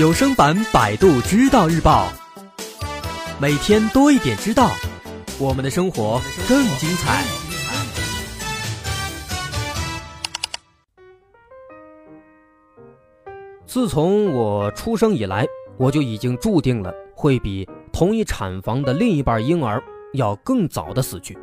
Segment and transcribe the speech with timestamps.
[0.00, 2.08] 有声版《百度知道日报》，
[3.38, 4.70] 每天多一点知道，
[5.38, 6.18] 我们的生活
[6.48, 7.22] 更精彩。
[13.66, 15.46] 自从我出生以来，
[15.76, 19.82] 我就已经注定了会比同一产房的另一半婴儿
[20.14, 21.36] 要更早的死去，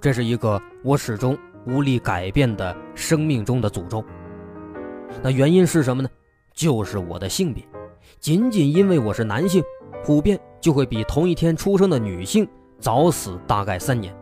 [0.00, 4.04] 这是一个我始终无力改变的生命中的诅咒。
[5.22, 6.08] 那原因是什么呢？
[6.56, 7.62] 就是我的性别，
[8.18, 9.62] 仅仅因为我是男性，
[10.02, 12.48] 普遍就会比同一天出生的女性
[12.80, 14.16] 早死大概三年。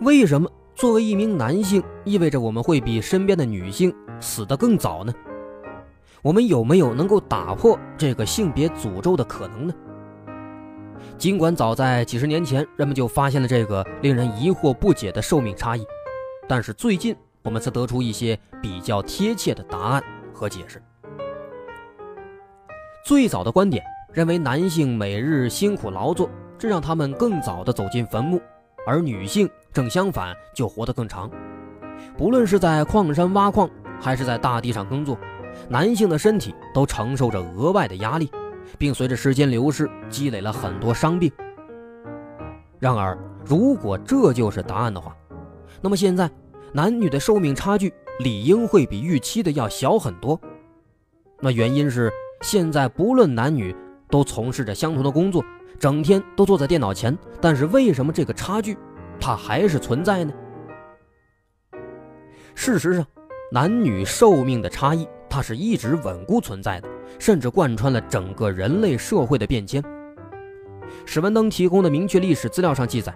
[0.00, 5.14] 为什么作为一名男性，意味着我们会比身边的女性死得更早呢？
[6.22, 9.74] 我们有没有能够打破这个性别诅咒的可能呢？
[11.16, 15.86] 尽管早在几十年前，人们就发现了这个令人疑惑不解的寿命差异，
[16.48, 17.14] 但是最近
[17.44, 20.02] 我们才得出一些比较贴切的答案
[20.42, 20.82] 和解释。
[23.04, 28.42] 最早的观点认为，男性每日辛苦劳作，这让他们更早地走进坟墓，
[28.84, 31.30] 而女性正相反，就活得更长。
[32.18, 35.16] 不论是在矿山挖矿，还是在大地上耕作。
[35.68, 38.28] 男性的身体都承受着额外的压力，
[38.78, 41.30] 并随着时间流逝积累了很多伤病。
[42.80, 45.16] 然而，如果这就是答案的话，
[45.80, 46.28] 那么现在
[46.72, 50.40] 男女的寿命差距理应会比预期的要小很多。
[51.40, 52.10] 那原因是
[52.40, 53.74] 现在不论男女
[54.08, 55.44] 都从事着相同的工作，
[55.78, 58.76] 整天都坐在电脑前，但是为什么这个差距
[59.20, 60.32] 它还是存在呢？
[62.54, 63.06] 事实上，
[63.50, 65.08] 男女寿命的差异。
[65.34, 66.88] 它是一直稳固存在的，
[67.18, 69.82] 甚至贯穿了整个人类社会的变迁。
[71.06, 73.14] 史文登提供的明确历史资料上记载，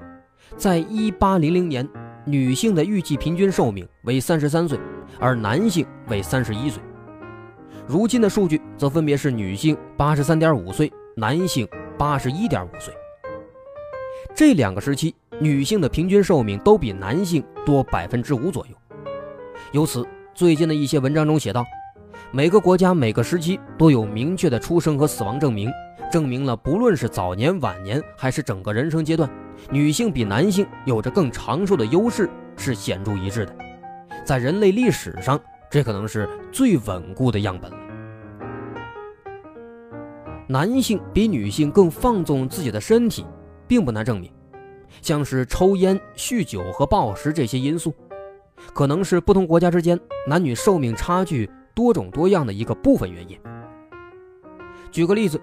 [0.56, 1.86] 在1800年，
[2.28, 4.77] 女性的预计平均寿命为33岁，
[5.20, 6.82] 而男性为31岁。
[7.86, 12.92] 如今的数据则分别是女性83.5岁，男性81.5岁。
[14.34, 18.75] 这两个时期，女性的平均寿命都比男性多百分之五左右。
[19.70, 20.04] 由此，
[20.34, 21.65] 最近的一些文章中写道。
[22.32, 25.70] 每个国家每个时期都有明确的出生和死亡证明，
[26.16, 29.28] 证明了不论是早年、晚年，还是整个人生阶段，
[29.71, 33.54] 女性比男性有着更长寿的优势是显著一致的。
[34.25, 35.38] 在人类历史上，
[35.71, 37.77] 这可能是最稳固的样本了。
[40.49, 43.27] 男性比女性更放纵自己的身体，
[43.69, 44.33] 并不难证明，
[45.03, 47.94] 像是抽烟、酗酒和暴食这些因素，
[48.72, 51.50] 可能是不同国家之间男女寿命差距。
[51.75, 53.38] 多种多样的一个部分原因。
[54.91, 55.38] 举个例子，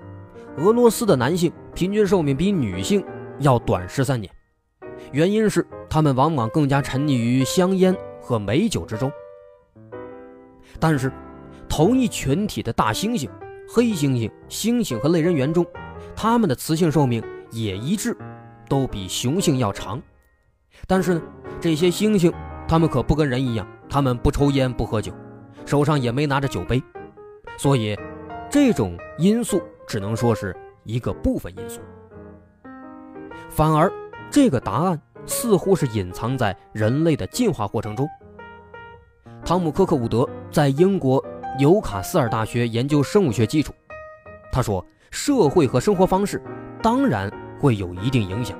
[0.57, 3.03] 俄罗斯的男性平均寿命比女性
[3.39, 4.31] 要短十三年，
[5.11, 9.11] 原因是他们往往更加沉溺于香烟和美酒之中。
[10.79, 11.11] 但是，
[11.67, 13.27] 同一群体的大猩猩、
[13.67, 15.65] 黑猩猩、猩猩和类人猿中，
[16.15, 18.15] 他们的雌性寿命也一致，
[18.69, 20.01] 都比雄性要长。
[20.87, 21.21] 但是呢，
[21.59, 22.31] 这些猩猩，
[22.67, 25.11] 他们可不跟人一样，他们不抽烟不喝酒。
[25.65, 26.83] 手上也没拿着酒杯，
[27.57, 27.97] 所以
[28.53, 31.81] 这种因素只能说是一个部分因素。
[33.49, 33.91] 反而，
[34.29, 38.07] 这个答案似乎是隐藏在人类的进化过程中。
[39.43, 41.19] 汤姆·科克伍德在英国
[41.57, 43.73] 纽卡斯尔大学研究生物学基础，
[44.51, 46.39] 他说：“社会和生活方式
[46.79, 48.55] 当然会有一定影响，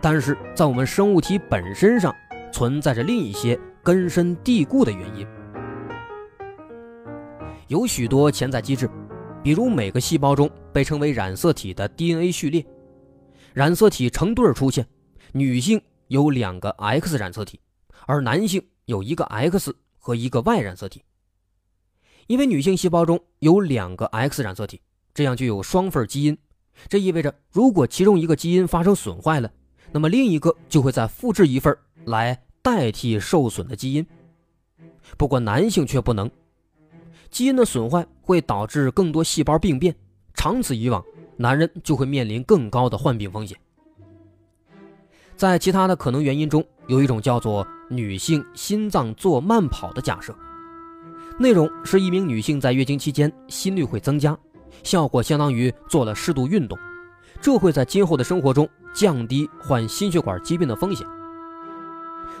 [0.00, 2.14] 但是在我们生物体本身上
[2.52, 5.26] 存在着另一些根深蒂固的原因。”
[7.68, 8.88] 有许多潜在机制，
[9.42, 12.64] 比如每个细胞中被称为染色体的 DNA 序列，
[13.52, 14.86] 染色体成对出现，
[15.32, 17.58] 女性有两个 X 染色体，
[18.06, 21.02] 而男性有一个 X 和一个 Y 染色体。
[22.28, 24.80] 因为女性细胞中有两个 X 染色体，
[25.12, 26.38] 这样就有双份基因，
[26.88, 29.50] 这意味着如果其中一个基因发生损坏了，
[29.90, 34.06] 那么另一个就会再复制一份来代替受损的基因。
[35.18, 36.30] 不过男性却不能。
[37.32, 39.96] 基因的损坏会导致更多细胞病变，
[40.34, 41.02] 长此以往，
[41.38, 43.58] 男人就会面临更高的患病风险。
[45.34, 50.36] 在其他的可能原因中，有一种叫做女性心脏做慢跑的假设，
[51.38, 54.38] 内容是一名女性在月经期间心率会增加，
[54.82, 56.78] 效果相当于做了适度运动，
[57.40, 61.06] 这会在今后的生活中降低患心血管疾病的风险。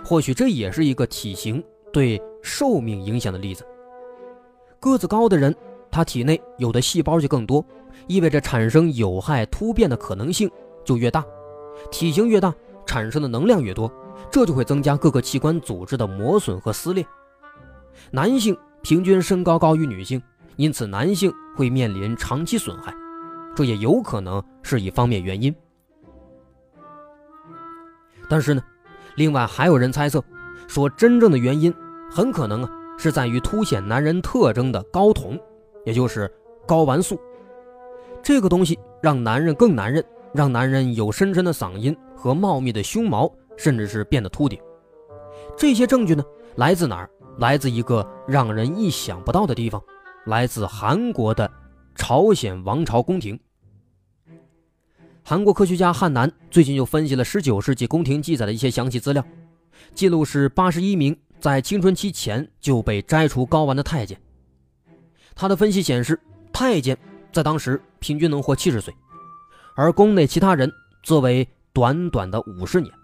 [0.04, 3.66] 或许这也是一个体型对寿命影响的例子。
[4.82, 5.54] 个子高的人，
[5.92, 7.64] 他体内有的细胞就更多，
[8.08, 10.50] 意味着产生有害突变的可能性
[10.84, 11.24] 就越大。
[11.92, 12.52] 体型越大，
[12.84, 13.88] 产生的能量越多，
[14.28, 17.06] 这就会增加各个器官组织的磨损和撕裂。
[18.10, 20.20] 男性平均身高高于女性，
[20.56, 22.92] 因此男性会面临长期损害，
[23.54, 25.54] 这也有可能是一方面原因。
[28.28, 28.60] 但是呢，
[29.14, 30.24] 另外还有人猜测
[30.66, 31.72] 说，真正的原因
[32.10, 35.38] 很可能啊是在于凸显男人特征的睾酮，
[35.84, 36.30] 也就是
[36.66, 37.18] 睾丸素。
[38.22, 44.58] 这个东西让男人更男人，让男人有深深的嗓音和茂密的胸毛，甚至是变得秃顶。
[45.56, 46.22] 这些证据呢，
[46.56, 47.10] 来自哪儿？
[47.38, 49.82] 来自一个让人意想不到的地方，
[50.26, 51.50] 来自韩国的
[51.94, 53.40] 朝鲜王朝宫廷。
[55.24, 59.24] 韩国科学家汉南最近又分析了19世纪宫廷记载的一些详细资料，
[59.94, 64.16] 记录是81名在青春期前就被摘除睾丸的太监。
[65.34, 66.16] 他的分析显示，
[66.52, 66.96] 太监
[67.32, 68.94] 在当时平均能活70岁，
[69.74, 70.72] 而宫内其他人
[71.02, 72.94] 则为短短的50年。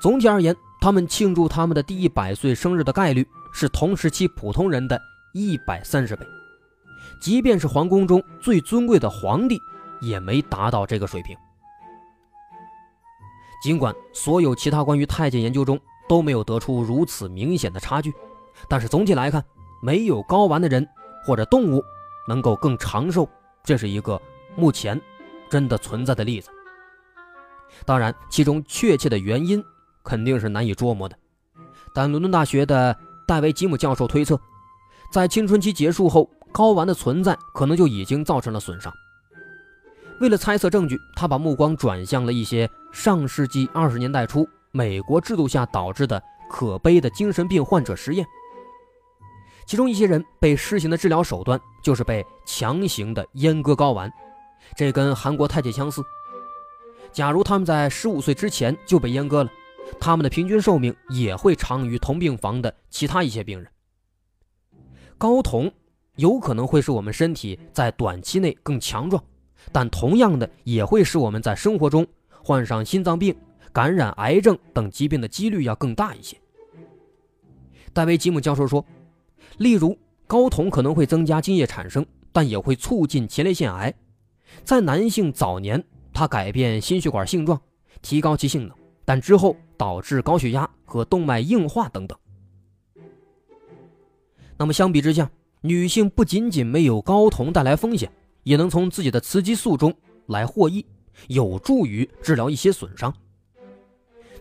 [0.00, 5.00] 总体而言，他们庆祝他们的第一百岁生日的概率是同时期普通人的
[5.34, 6.24] 一百三十倍，
[7.20, 9.60] 即便是皇宫中最尊贵的皇帝，
[10.00, 11.36] 也没达到这个水平。
[13.60, 15.76] 尽管所有其他关于太监研究中
[16.08, 18.14] 都没有得出如此明显的差距，
[18.68, 19.44] 但是总体来看，
[19.82, 20.86] 没有睾丸的人
[21.24, 21.84] 或者动物
[22.26, 23.28] 能够更长寿，
[23.62, 24.20] 这是一个
[24.56, 25.00] 目前
[25.50, 26.50] 真的存在的例子。
[27.84, 29.62] 当然，其中确切的原因。
[30.04, 31.14] 肯定是难以捉摸的，
[31.92, 32.96] 但伦敦大学的
[33.26, 34.40] 戴维·吉姆教授推测，
[35.12, 38.90] 在青春期结束后，睾丸的存在可能就已经造成了损伤。
[40.18, 48.26] 为了猜测证据，他把目光转向了一些上世纪二十年代初美国制度下导致的可悲的精神病患者实验。
[49.66, 54.10] 其中一些人被施行的治疗手段就是被强行的阉割睾丸，
[54.76, 56.02] 这跟韩国太监相似。
[57.12, 59.50] 假如他们在十五岁之前就被阉割了。
[59.98, 63.66] 他们的平均寿命也会长于同病房的其他一些病人。
[65.18, 65.72] 睾酮
[66.16, 69.24] 有可能会使我们身体在短期内更强壮，
[69.72, 72.06] 但同样的也会使我们在生活中
[72.44, 73.34] 患上心脏病、
[73.78, 76.36] 感染癌症等疾病的几率要更大一些。
[77.92, 78.84] 戴维·吉姆教授说，
[79.58, 79.96] 例如
[80.26, 83.94] 睾酮可能会增加精液产生，但也会促进前列腺癌。
[84.64, 85.80] 在男性早年，
[86.12, 87.60] 它改变心血管性状，
[88.02, 88.76] 提高其性能。
[89.04, 92.18] 但之后导致高血压和动脉硬化等等。
[94.56, 98.10] 那么相比之下，女性不仅仅没有睾酮带来风险，
[98.42, 99.94] 也能从自己的雌激素中
[100.26, 100.84] 来获益，
[101.28, 103.14] 有助于治疗一些损伤。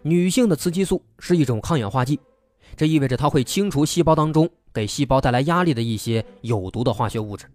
[0.01, 2.19] 女性的雌激素是一种抗氧化剂，
[2.75, 7.45] 这意味着它会清除细胞当中给细胞带来压力的一些有毒的化学物质。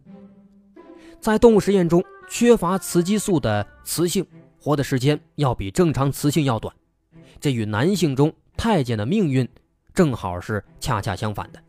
[1.20, 4.26] 在动物实验中，缺乏雌激素的雌性
[4.60, 6.74] 活的时间要比正常雌性要短。
[7.40, 9.48] 这与男性中太监的命运
[9.94, 11.60] 正好是恰恰相反的。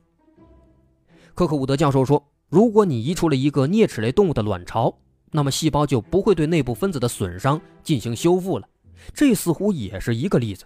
[1.36, 4.96] 科克伍德教授说：“如果你移除了一个啮齿类动物的卵巢，
[5.32, 8.68] 那么细胞就不会对内部分子的损伤进行修复了。
[9.14, 10.66] 这似乎也是一个例子。”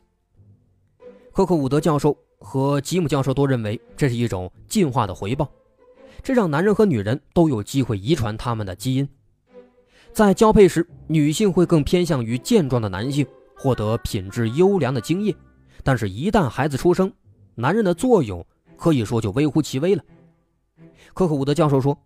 [1.31, 5.49] 科克伍德教授和吉姆教授都认为这是一种进化的回报，
[6.21, 9.07] 这让男人和女人都有机会遗传他们的基因。
[10.11, 13.25] 在交配时，女性会更偏向于健壮的男性。
[13.59, 15.35] 获得品质优良的精液，
[15.83, 17.11] 但是，一旦孩子出生，
[17.55, 18.45] 男人的作用
[18.75, 20.03] 可以说就微乎其微了。
[21.15, 21.97] 科克伍德教授说，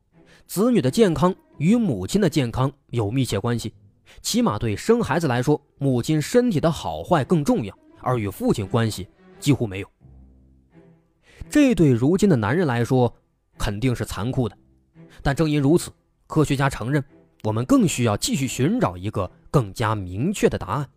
[0.48, 3.74] 子女的健康与母亲的健康有密切关系，
[4.22, 9.08] 起码对生孩子来说，母亲身体的好坏更重要，而与父亲关系
[9.40, 9.88] 几乎没有。
[11.50, 13.14] 这对如今的男人来说
[13.58, 14.58] 肯定是残酷的，
[15.22, 15.92] 但正因如此，
[16.28, 17.04] 科学家承认，
[17.44, 20.90] 我们更需要继续寻找一个更加明确的答案。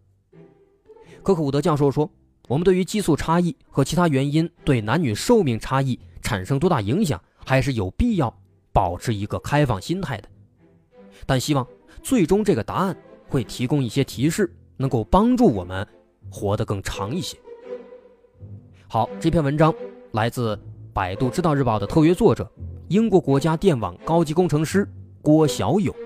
[1.22, 2.08] 科克伍德教授说
[2.48, 8.32] ：“我们对于激素差异和其他原因对男女寿命差异产生多大影响，还是有必要
[8.72, 10.28] 保持一个开放心态的。
[11.26, 11.66] 但希望
[12.04, 12.94] 最终这个答案
[13.28, 15.84] 会提供一些提示，能够帮助我们
[16.30, 17.38] 活得更长一些。”
[18.86, 19.74] 好，这篇文章
[20.12, 20.56] 来自
[20.92, 22.46] 百度知道日报的特约作者，
[22.88, 24.86] 英国国家电网高级工程师
[25.22, 25.96] 郭小勇。